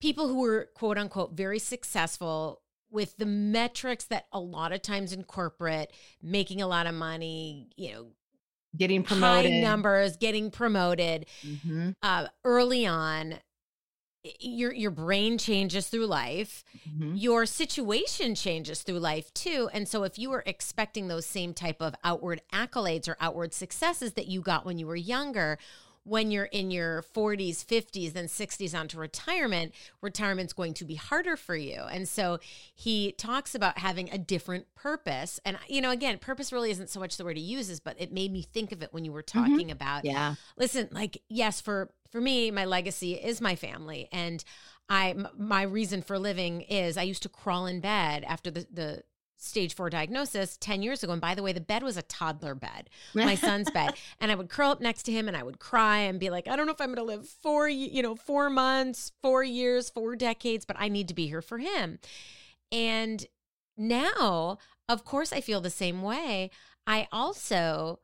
[0.00, 5.12] people who were quote unquote very successful with the metrics that a lot of times
[5.12, 8.06] in corporate, making a lot of money, you know,
[8.76, 11.90] getting promoted, high numbers, getting promoted mm-hmm.
[12.02, 13.36] uh, early on.
[14.38, 16.62] Your your brain changes through life.
[16.88, 17.16] Mm-hmm.
[17.16, 19.68] Your situation changes through life too.
[19.72, 24.12] And so if you were expecting those same type of outward accolades or outward successes
[24.12, 25.58] that you got when you were younger,
[26.04, 31.36] when you're in your 40s, 50s, then 60s onto retirement, retirement's going to be harder
[31.36, 31.82] for you.
[31.90, 32.40] And so
[32.74, 35.38] he talks about having a different purpose.
[35.44, 38.12] And, you know, again, purpose really isn't so much the word he uses, but it
[38.12, 39.40] made me think of it when you were mm-hmm.
[39.40, 39.70] talking mm-hmm.
[39.70, 40.34] about, yeah.
[40.56, 44.08] Listen, like, yes, for, for me, my legacy is my family.
[44.10, 44.42] And
[44.88, 49.02] I, my reason for living is I used to crawl in bed after the, the
[49.42, 51.12] stage four diagnosis 10 years ago.
[51.12, 53.94] And by the way, the bed was a toddler bed, my son's bed.
[54.20, 56.48] And I would curl up next to him and I would cry and be like,
[56.48, 59.90] I don't know if I'm going to live four, you know, four months, four years,
[59.90, 61.98] four decades, but I need to be here for him.
[62.70, 63.26] And
[63.76, 66.50] now, of course, I feel the same way.
[66.86, 68.00] I also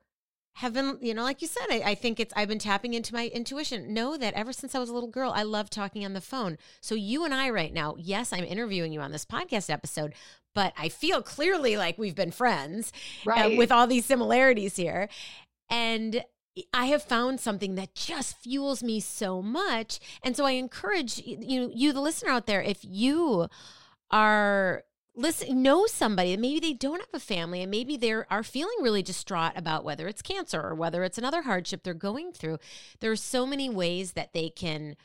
[0.59, 3.15] have been, you know, like you said, I, I, think it's, I've been tapping into
[3.15, 3.95] my intuition.
[3.95, 6.59] Know that ever since I was a little girl, I love talking on the phone.
[6.81, 10.15] So, you and I right now, yes, I'm interviewing you on this podcast episode,
[10.59, 12.93] but I feel clearly like we've been friends
[13.25, 13.53] uh, right.
[13.53, 15.09] uh, with all these similarities here.
[15.71, 16.25] And
[16.75, 20.01] I have found something that just fuels me so much.
[20.21, 23.47] And so I encourage you know, you the listener out there if you
[24.11, 24.83] are
[25.15, 29.03] listen know somebody maybe they don't have a family and maybe they are feeling really
[29.03, 32.57] distraught about whether it's cancer or whether it's another hardship they're going through
[33.01, 34.97] there are so many ways that they can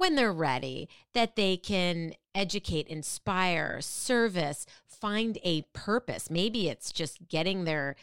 [0.00, 6.30] when they're ready that they can educate inspire service find a purpose.
[6.30, 7.96] Maybe it's just getting their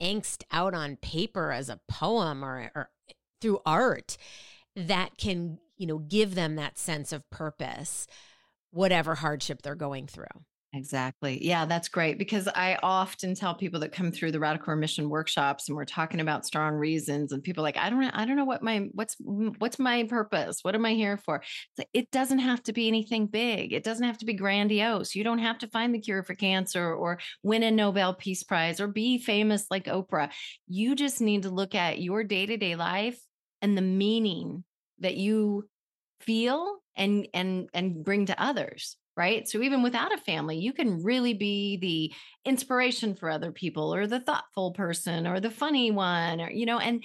[0.00, 2.88] angst out on paper as a poem or, or
[3.42, 4.16] through art
[4.74, 8.06] that can you know give them that sense of purpose
[8.70, 10.26] whatever hardship they're going through
[10.76, 11.38] Exactly.
[11.40, 15.68] Yeah, that's great because I often tell people that come through the radical remission workshops
[15.68, 18.60] and we're talking about strong reasons and people like I don't I don't know what
[18.60, 20.58] my what's what's my purpose?
[20.62, 21.44] What am I here for?
[21.92, 23.72] It doesn't have to be anything big.
[23.72, 25.14] It doesn't have to be grandiose.
[25.14, 28.80] You don't have to find the cure for cancer or win a Nobel Peace Prize
[28.80, 30.30] or be famous like Oprah.
[30.66, 33.20] You just need to look at your day-to-day life
[33.62, 34.64] and the meaning
[34.98, 35.68] that you
[36.20, 39.48] feel and and and bring to others right?
[39.48, 42.12] So even without a family, you can really be the
[42.48, 46.78] inspiration for other people or the thoughtful person or the funny one or you know
[46.78, 47.04] and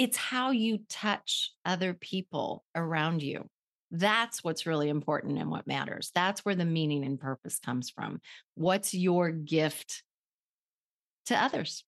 [0.00, 3.44] it's how you touch other people around you.
[3.90, 6.10] That's what's really important and what matters.
[6.14, 8.20] That's where the meaning and purpose comes from.
[8.54, 10.02] What's your gift
[11.26, 11.84] to others?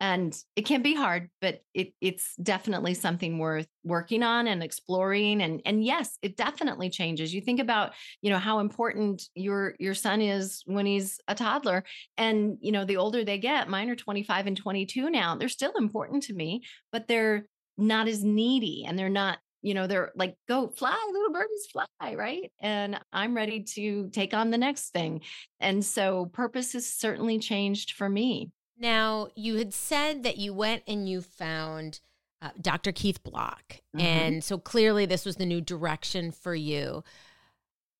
[0.00, 5.42] And it can be hard but it, it's definitely something worth working on and exploring
[5.42, 7.32] and and yes it definitely changes.
[7.34, 11.84] You think about you know how important your your son is when he's a toddler
[12.16, 15.72] and you know the older they get mine are 25 and 22 now they're still
[15.78, 17.46] important to me but they're
[17.78, 22.14] not as needy and they're not you know they're like go fly little birdies fly
[22.14, 22.50] right?
[22.60, 25.22] And i'm ready to take on the next thing
[25.60, 30.82] and so purpose has certainly changed for me now, you had said that you went
[30.86, 32.00] and you found
[32.42, 32.92] uh, Dr.
[32.92, 33.80] Keith Block.
[33.94, 34.00] Mm-hmm.
[34.00, 37.04] And so clearly this was the new direction for you.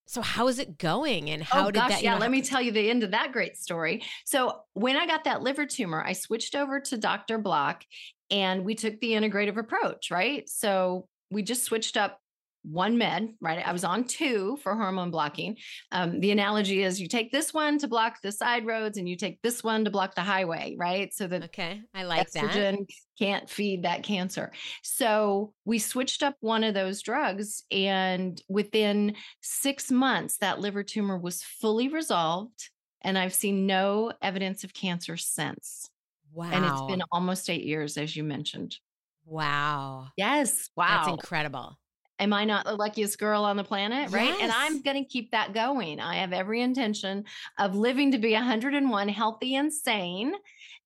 [0.07, 2.43] So how is it going and how oh, did gosh, that Yeah, know, let me
[2.43, 4.03] tell you the end of that great story.
[4.25, 7.39] So when I got that liver tumor, I switched over to Dr.
[7.39, 7.85] Block
[8.31, 10.49] and we took the integrative approach, right?
[10.49, 12.20] So we just switched up
[12.63, 13.67] one med, right?
[13.67, 15.57] I was on two for hormone blocking.
[15.93, 19.17] Um, the analogy is you take this one to block the side roads and you
[19.17, 21.13] take this one to block the highway, right?
[21.13, 22.87] So that okay, I like estrogen that.
[23.19, 24.53] can't feed that cancer.
[24.83, 31.19] So we switched up one of those drugs, and within six months, that liver tumor
[31.19, 32.71] was fully resolved,
[33.03, 35.89] and I've seen no evidence of cancer since.
[36.33, 36.51] Wow!
[36.53, 38.77] And it's been almost eight years, as you mentioned.
[39.25, 40.09] Wow.
[40.17, 40.71] Yes.
[40.77, 41.05] Wow.
[41.05, 41.80] That's incredible
[42.21, 44.13] am I not the luckiest girl on the planet?
[44.13, 44.27] Right.
[44.27, 44.43] Yes.
[44.43, 45.99] And I'm going to keep that going.
[45.99, 47.25] I have every intention
[47.59, 50.35] of living to be 101, healthy and sane,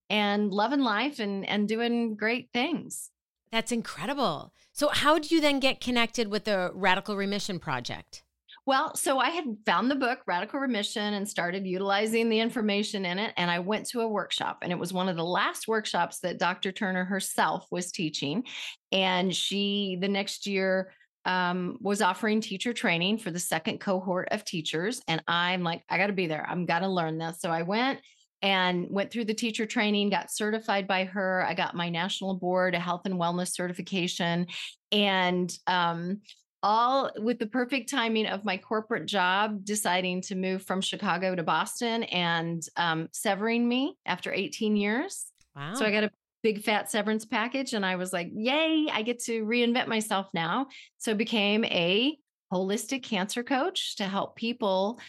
[0.09, 3.11] and loving life and, and doing great things.
[3.51, 4.53] That's incredible.
[4.73, 8.25] So, how did you then get connected with the Radical Remission Project?
[8.66, 13.18] Well, so I had found the book Radical Remission and started utilizing the information in
[13.18, 13.35] it.
[13.37, 16.38] And I went to a workshop, and it was one of the last workshops that
[16.38, 16.73] Dr.
[16.73, 18.44] Turner herself was teaching.
[18.90, 20.92] And she, the next year,
[21.24, 25.02] um, was offering teacher training for the second cohort of teachers.
[25.08, 26.46] And I'm like, I got to be there.
[26.48, 27.40] I'm got to learn this.
[27.40, 28.00] So I went
[28.42, 31.44] and went through the teacher training, got certified by her.
[31.46, 34.46] I got my national board, a health and wellness certification.
[34.92, 36.20] And um,
[36.62, 41.42] all with the perfect timing of my corporate job deciding to move from Chicago to
[41.42, 45.26] Boston and um, severing me after 18 years.
[45.54, 45.74] Wow.
[45.74, 46.10] So I got a
[46.44, 47.72] big fat severance package.
[47.72, 50.66] And I was like, yay, I get to reinvent myself now.
[50.98, 52.16] So became a
[52.52, 55.00] holistic cancer coach to help people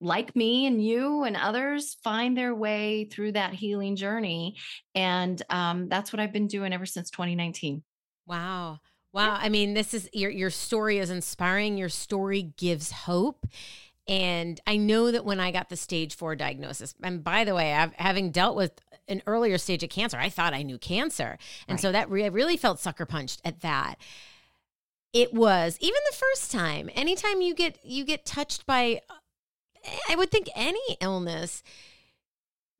[0.00, 4.56] like me and you and others find their way through that healing journey.
[4.94, 7.82] And um, that's what I've been doing ever since 2019.
[8.26, 8.78] Wow.
[9.12, 9.36] Wow.
[9.38, 11.76] I mean, this is your your story is inspiring.
[11.76, 13.46] Your story gives hope.
[14.06, 17.74] And I know that when I got the stage four diagnosis, and by the way,
[17.74, 18.72] I've, having dealt with
[19.08, 21.38] an earlier stage of cancer, I thought I knew cancer.
[21.66, 21.80] And right.
[21.80, 23.96] so that re- really felt sucker punched at that.
[25.12, 29.00] It was even the first time, anytime you get you get touched by
[30.08, 31.62] I would think any illness,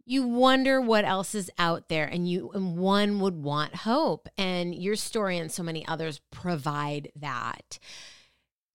[0.04, 4.28] you wonder what else is out there and you and one would want hope.
[4.36, 7.78] And your story and so many others provide that.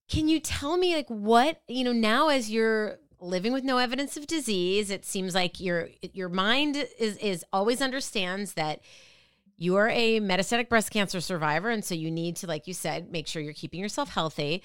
[0.09, 4.17] Can you tell me like what, you know, now as you're living with no evidence
[4.17, 8.81] of disease, it seems like your your mind is is always understands that
[9.57, 13.11] you are a metastatic breast cancer survivor and so you need to like you said
[13.11, 14.61] make sure you're keeping yourself healthy.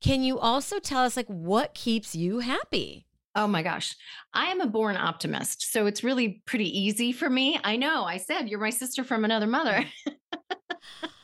[0.00, 3.06] Can you also tell us like what keeps you happy?
[3.36, 3.94] Oh my gosh.
[4.34, 5.70] I am a born optimist.
[5.72, 7.60] So it's really pretty easy for me.
[7.62, 9.84] I know I said you're my sister from another mother.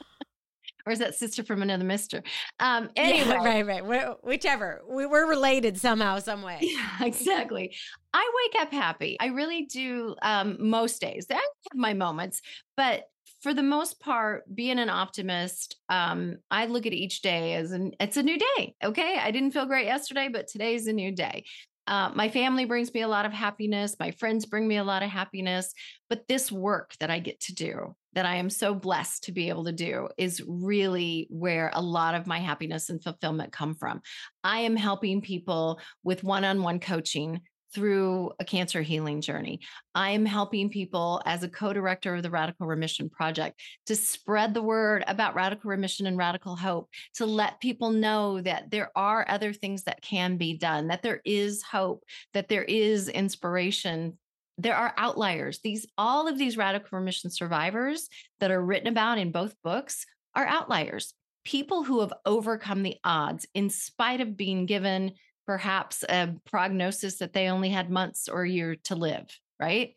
[0.87, 2.23] or is that sister from another mister?
[2.61, 4.83] Um, anyway, yeah, right, right, whichever.
[4.89, 6.59] We were related somehow, some way.
[6.61, 7.75] Yeah, exactly.
[8.15, 9.17] I wake up happy.
[9.21, 10.15] I really do.
[10.23, 11.43] Um, most days, I have
[11.75, 12.41] my moments,
[12.77, 13.05] but
[13.43, 17.93] for the most part, being an optimist, um, I look at each day as an
[18.01, 18.75] it's a new day.
[18.83, 21.45] Okay, I didn't feel great yesterday, but today's a new day.
[21.87, 23.97] Uh, my family brings me a lot of happiness.
[23.99, 25.73] My friends bring me a lot of happiness.
[26.09, 29.49] But this work that I get to do, that I am so blessed to be
[29.49, 34.01] able to do, is really where a lot of my happiness and fulfillment come from.
[34.43, 37.41] I am helping people with one on one coaching
[37.77, 39.61] through a cancer healing journey.
[39.95, 44.63] I'm helping people as a co director of the Radical Remission Project to spread the
[44.63, 49.53] word about radical remission and radical hope, to let people know that there are other
[49.53, 54.17] things that can be done, that there is hope, that there is inspiration.
[54.57, 55.61] There are outliers.
[55.63, 58.09] These all of these radical remission survivors
[58.41, 61.13] that are written about in both books are outliers.
[61.45, 65.13] People who have overcome the odds in spite of being given
[65.47, 69.95] perhaps a prognosis that they only had months or a year to live, right?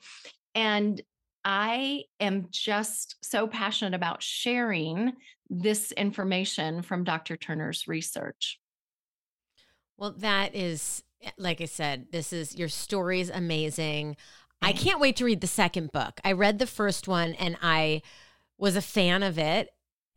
[0.56, 1.02] And
[1.44, 5.14] I am just so passionate about sharing
[5.50, 7.36] this information from Dr.
[7.36, 8.60] Turner's research.
[9.98, 14.16] Well, that is, eh, like I said, this is your story is amazing.
[14.62, 16.20] I can't wait to read the second book.
[16.24, 18.02] I read the first one and I
[18.58, 19.70] was a fan of it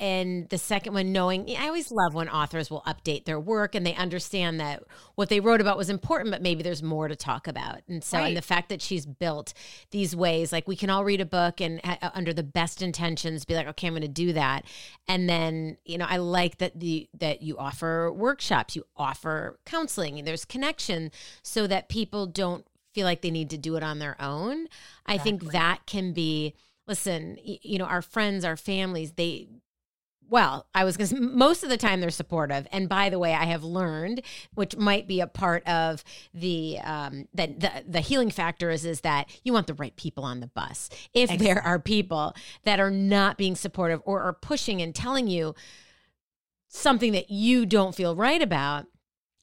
[0.02, 3.86] and the second one knowing i always love when authors will update their work and
[3.86, 4.82] they understand that
[5.14, 8.18] what they wrote about was important but maybe there's more to talk about and so
[8.18, 8.26] right.
[8.26, 9.54] and the fact that she's built
[9.92, 13.44] these ways like we can all read a book and uh, under the best intentions
[13.44, 14.64] be like okay i'm going to do that
[15.06, 20.24] and then you know i like that the that you offer workshops you offer counseling
[20.24, 21.10] there's connection
[21.42, 25.14] so that people don't feel like they need to do it on their own exactly.
[25.14, 26.54] i think that can be
[26.88, 29.48] listen you know our friends our families they
[30.32, 32.66] well, I was going to most of the time they're supportive.
[32.72, 34.22] And by the way, I have learned,
[34.54, 36.02] which might be a part of
[36.32, 40.24] the um, that the, the healing factor is is that you want the right people
[40.24, 40.88] on the bus.
[41.12, 41.46] If exactly.
[41.46, 45.54] there are people that are not being supportive or are pushing and telling you
[46.66, 48.86] something that you don't feel right about,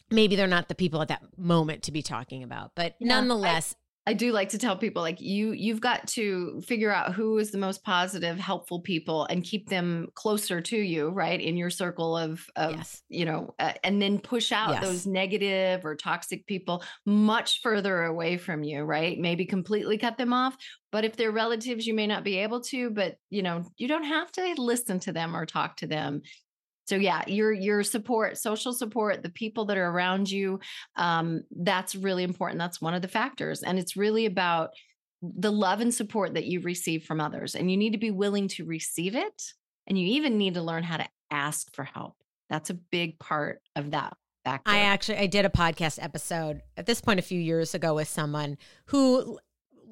[0.09, 2.71] maybe they're not the people at that moment to be talking about.
[2.73, 3.77] But yeah, nonetheless, I
[4.13, 7.57] do like to tell people like you you've got to figure out who is the
[7.57, 11.39] most positive, helpful people and keep them closer to you, right?
[11.39, 13.01] In your circle of of yes.
[13.09, 14.83] you know, uh, and then push out yes.
[14.83, 19.17] those negative or toxic people much further away from you, right?
[19.17, 20.55] Maybe completely cut them off,
[20.91, 24.03] but if they're relatives you may not be able to, but you know, you don't
[24.03, 26.21] have to listen to them or talk to them
[26.89, 30.59] so yeah your your support social support the people that are around you
[30.95, 34.71] um, that's really important that's one of the factors and it's really about
[35.21, 38.47] the love and support that you receive from others and you need to be willing
[38.47, 39.43] to receive it
[39.87, 42.15] and you even need to learn how to ask for help
[42.49, 44.71] that's a big part of that factor.
[44.71, 48.07] I actually I did a podcast episode at this point a few years ago with
[48.07, 49.39] someone who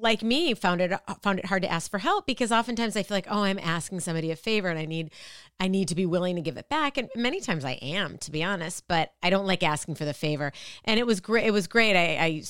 [0.00, 0.92] like me found it
[1.22, 4.00] found it hard to ask for help because oftentimes I feel like oh I'm asking
[4.00, 5.10] somebody a favor and I need
[5.58, 6.96] I need to be willing to give it back.
[6.96, 10.14] And many times I am to be honest but I don't like asking for the
[10.14, 10.52] favor.
[10.84, 11.96] And it was great it was great.
[11.96, 12.42] I, I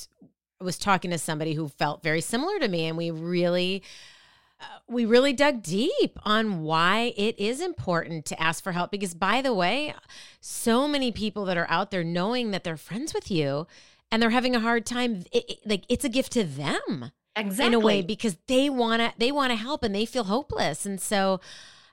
[0.60, 3.82] was talking to somebody who felt very similar to me and we really
[4.60, 9.14] uh, we really dug deep on why it is important to ask for help because
[9.14, 9.94] by the way
[10.40, 13.66] so many people that are out there knowing that they're friends with you
[14.10, 17.66] and they're having a hard time it, it, like it's a gift to them exactly
[17.66, 20.84] in a way because they want to they want to help and they feel hopeless
[20.84, 21.40] and so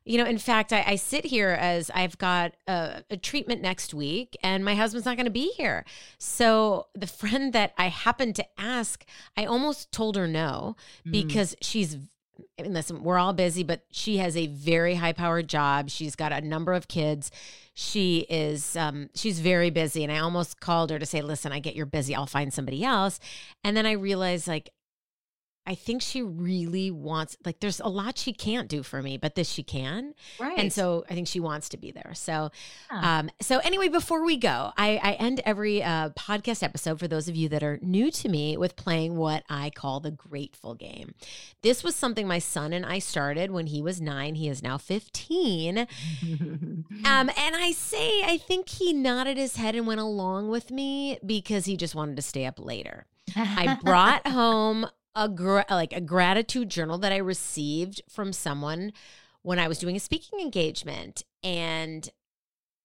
[0.03, 3.93] you know in fact i, I sit here as i've got a, a treatment next
[3.93, 5.85] week and my husband's not going to be here
[6.17, 9.05] so the friend that i happened to ask
[9.37, 10.75] i almost told her no
[11.05, 11.11] mm.
[11.11, 11.97] because she's
[12.59, 15.89] I mean, listen, we're all busy, but she has a very high powered job.
[15.89, 17.31] She's got a number of kids.
[17.73, 20.03] She is, um, she's very busy.
[20.03, 22.15] And I almost called her to say, listen, I get you're busy.
[22.15, 23.19] I'll find somebody else.
[23.63, 24.69] And then I realized, like,
[25.68, 29.36] I think she really wants like there's a lot she can't do for me, but
[29.36, 30.13] this she can.
[30.39, 30.57] Right.
[30.57, 32.11] And so I think she wants to be there.
[32.13, 32.51] So
[32.91, 33.20] yeah.
[33.20, 37.28] um so anyway, before we go, I, I end every uh podcast episode for those
[37.28, 41.16] of you that are new to me with playing what I call the grateful game.
[41.63, 44.36] This was something my son and I started when he was nine.
[44.36, 45.80] He is now 15.
[45.88, 45.88] um,
[47.03, 51.66] and I say I think he nodded his head and went along with me because
[51.66, 53.07] he just wanted to stay up later.
[53.36, 58.93] I brought home a gra- like a gratitude journal that I received from someone
[59.41, 62.09] when I was doing a speaking engagement and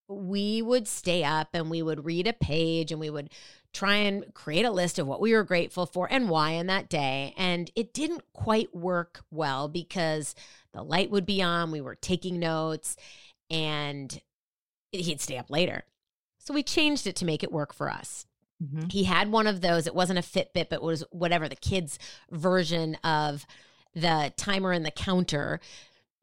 [0.09, 3.31] we would stay up and we would read a page and we would
[3.73, 6.89] try and create a list of what we were grateful for and why in that
[6.89, 10.35] day and it didn't quite work well because
[10.73, 12.97] the light would be on we were taking notes
[13.49, 14.21] and
[14.93, 15.85] he'd stay up later.
[16.39, 18.27] So we changed it to make it work for us
[18.63, 18.89] Mm-hmm.
[18.91, 19.87] He had one of those.
[19.87, 21.99] It wasn't a Fitbit, but it was whatever the kids'
[22.31, 23.47] version of
[23.95, 25.61] the timer and the counter.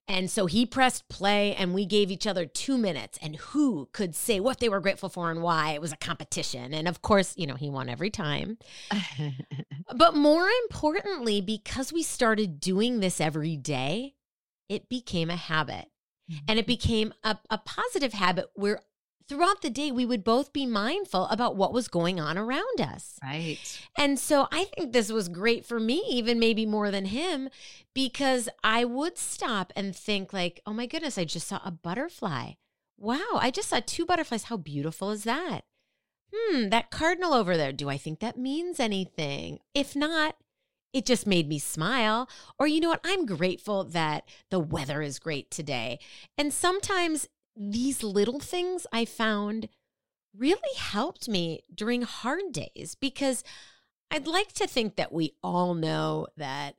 [0.10, 3.20] And so he pressed play, and we gave each other two minutes.
[3.22, 5.72] And who could say what they were grateful for and why?
[5.72, 6.74] It was a competition.
[6.74, 8.58] And of course, you know, he won every time.
[9.96, 14.14] but more importantly, because we started doing this every day,
[14.70, 15.90] it became a habit.
[16.48, 16.68] And it mm-hmm.
[16.68, 18.82] became a, a positive habit where
[19.28, 23.20] throughout the day, we would both be mindful about what was going on around us.
[23.22, 23.60] Right.
[23.98, 27.50] And so I think this was great for me, even maybe more than him,
[27.94, 32.54] because I would stop and think, like, oh my goodness, I just saw a butterfly.
[32.98, 34.46] Wow, I just saw two butterflies.
[34.46, 35.62] How beautiful is that?
[36.34, 39.60] Hmm, that cardinal over there, do I think that means anything?
[39.74, 40.36] If not,
[40.94, 42.28] it just made me smile.
[42.58, 43.02] Or, you know what?
[43.04, 46.00] I'm grateful that the weather is great today.
[46.38, 47.28] And sometimes
[47.58, 49.70] these little things I found
[50.38, 53.44] really helped me during hard days because
[54.12, 56.76] I'd like to think that we all know that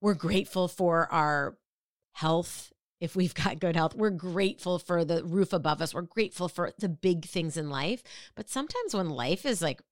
[0.00, 1.56] we're grateful for our
[2.12, 3.94] health if we've got good health.
[3.94, 5.94] We're grateful for the roof above us.
[5.94, 8.02] We're grateful for the big things in life.
[8.34, 9.82] But sometimes when life is like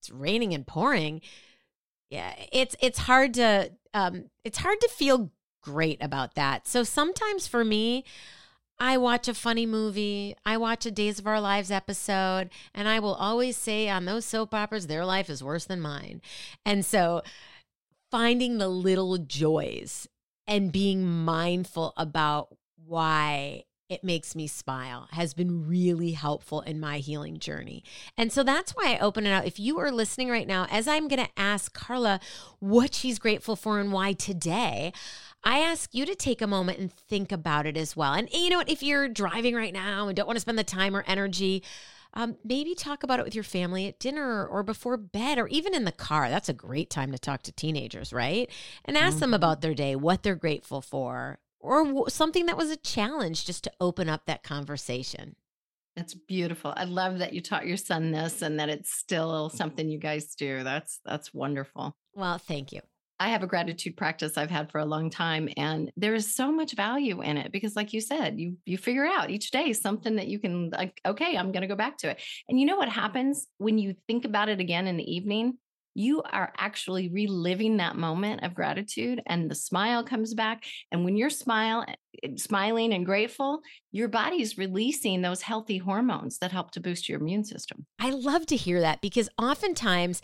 [0.00, 1.20] it's raining and pouring,
[2.10, 5.30] yeah, it's it's hard to um it's hard to feel
[5.62, 6.66] great about that.
[6.66, 8.04] So sometimes for me,
[8.80, 13.00] I watch a funny movie, I watch a Days of Our Lives episode, and I
[13.00, 16.22] will always say on those soap operas, their life is worse than mine.
[16.64, 17.22] And so
[18.10, 20.06] finding the little joys
[20.46, 22.56] and being mindful about
[22.86, 27.82] why it makes me smile has been really helpful in my healing journey.
[28.18, 29.46] And so that's why I open it out.
[29.46, 32.20] If you are listening right now, as I'm going to ask Karla
[32.58, 34.92] what she's grateful for and why today,
[35.44, 38.12] I ask you to take a moment and think about it as well.
[38.12, 38.68] And you know what?
[38.68, 41.62] If you're driving right now and don't want to spend the time or energy,
[42.14, 45.74] um, maybe talk about it with your family at dinner or before bed or even
[45.74, 46.28] in the car.
[46.28, 48.50] That's a great time to talk to teenagers, right?
[48.84, 49.20] And ask mm-hmm.
[49.20, 53.46] them about their day, what they're grateful for, or w- something that was a challenge
[53.46, 55.36] just to open up that conversation.
[55.96, 56.72] That's beautiful.
[56.76, 60.34] I love that you taught your son this and that it's still something you guys
[60.36, 60.62] do.
[60.62, 61.96] That's that's wonderful.
[62.14, 62.80] Well, thank you.
[63.20, 66.52] I have a gratitude practice I've had for a long time and there is so
[66.52, 70.16] much value in it because like you said, you you figure out each day something
[70.16, 72.22] that you can like okay, I'm going to go back to it.
[72.48, 75.58] And you know what happens when you think about it again in the evening?
[75.94, 80.62] You are actually reliving that moment of gratitude and the smile comes back
[80.92, 81.84] and when you're smile
[82.22, 87.18] eh, smiling and grateful, your body's releasing those healthy hormones that help to boost your
[87.20, 87.84] immune system.
[87.98, 90.22] I love to hear that because oftentimes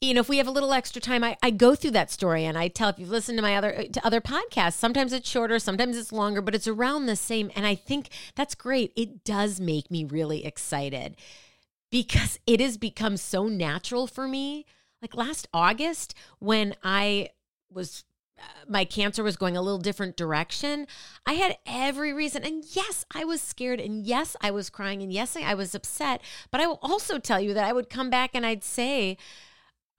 [0.00, 2.44] you know, if we have a little extra time, I, I go through that story
[2.44, 5.58] and I tell if you've listened to my other to other podcasts, sometimes it's shorter,
[5.58, 7.50] sometimes it's longer, but it's around the same.
[7.56, 8.92] And I think that's great.
[8.94, 11.16] It does make me really excited
[11.90, 14.66] because it has become so natural for me.
[15.02, 17.30] Like last August, when I
[17.70, 18.04] was
[18.38, 20.86] uh, my cancer was going a little different direction.
[21.26, 22.44] I had every reason.
[22.44, 23.80] And yes, I was scared.
[23.80, 25.02] And yes, I was crying.
[25.02, 26.20] And yes, I was upset.
[26.52, 29.16] But I will also tell you that I would come back and I'd say,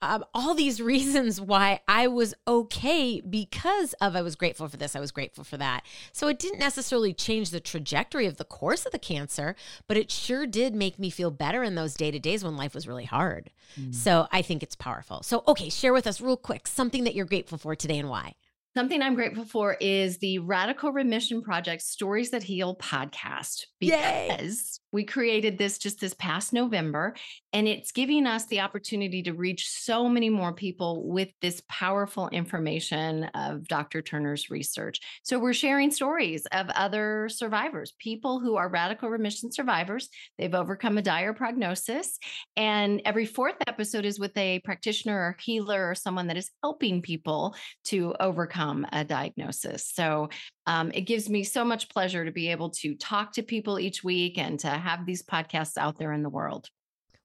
[0.02, 4.96] um, all these reasons why I was okay because of I was grateful for this,
[4.96, 5.84] I was grateful for that.
[6.12, 9.54] So it didn't necessarily change the trajectory of the course of the cancer,
[9.86, 12.74] but it sure did make me feel better in those day to days when life
[12.74, 13.50] was really hard.
[13.78, 13.94] Mm.
[13.94, 15.22] So I think it's powerful.
[15.22, 18.34] So, okay, share with us real quick something that you're grateful for today and why.
[18.76, 24.88] Something I'm grateful for is the Radical Remission Project Stories That Heal podcast because Yay.
[24.92, 27.14] We created this just this past November
[27.52, 32.28] and it's giving us the opportunity to reach so many more people with this powerful
[32.28, 34.02] information of Dr.
[34.02, 35.00] Turner's research.
[35.22, 40.08] So we're sharing stories of other survivors, people who are radical remission survivors.
[40.38, 42.18] They've overcome a dire prognosis
[42.56, 47.02] and every fourth episode is with a practitioner or healer or someone that is helping
[47.02, 49.86] people to overcome a diagnosis.
[49.92, 50.28] So
[50.66, 54.04] um, it gives me so much pleasure to be able to talk to people each
[54.04, 56.70] week and to have these podcasts out there in the world.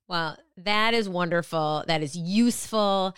[0.07, 1.83] Well, that is wonderful.
[1.87, 3.15] That is useful.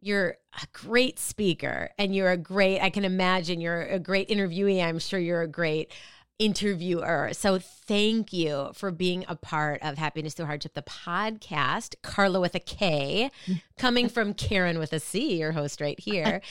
[0.00, 4.82] You're a great speaker and you're a great, I can imagine you're a great interviewee.
[4.82, 5.92] I'm sure you're a great
[6.38, 7.30] interviewer.
[7.32, 11.94] So thank you for being a part of Happiness Through Hardship, the podcast.
[12.02, 13.30] Karla with a K,
[13.78, 16.42] coming from Karen with a C, your host right here.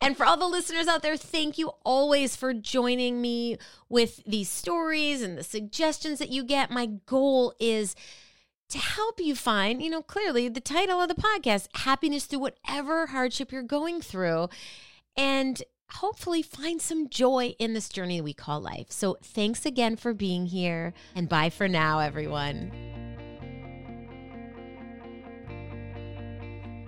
[0.00, 4.48] and for all the listeners out there, thank you always for joining me with these
[4.48, 6.70] stories and the suggestions that you get.
[6.70, 7.94] My goal is
[8.70, 13.08] to help you find, you know, clearly the title of the podcast, happiness through whatever
[13.08, 14.48] hardship you're going through.
[15.16, 18.86] And hopefully find some joy in this journey we call life.
[18.90, 22.70] So thanks again for being here and bye for now, everyone.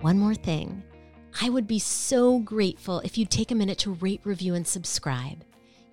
[0.01, 0.83] One more thing.
[1.41, 5.43] I would be so grateful if you'd take a minute to rate, review, and subscribe.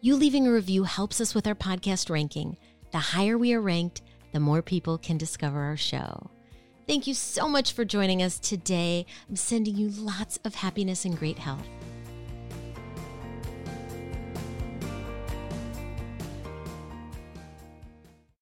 [0.00, 2.56] You leaving a review helps us with our podcast ranking.
[2.92, 4.02] The higher we are ranked,
[4.32, 6.30] the more people can discover our show.
[6.86, 9.06] Thank you so much for joining us today.
[9.28, 11.66] I'm sending you lots of happiness and great health.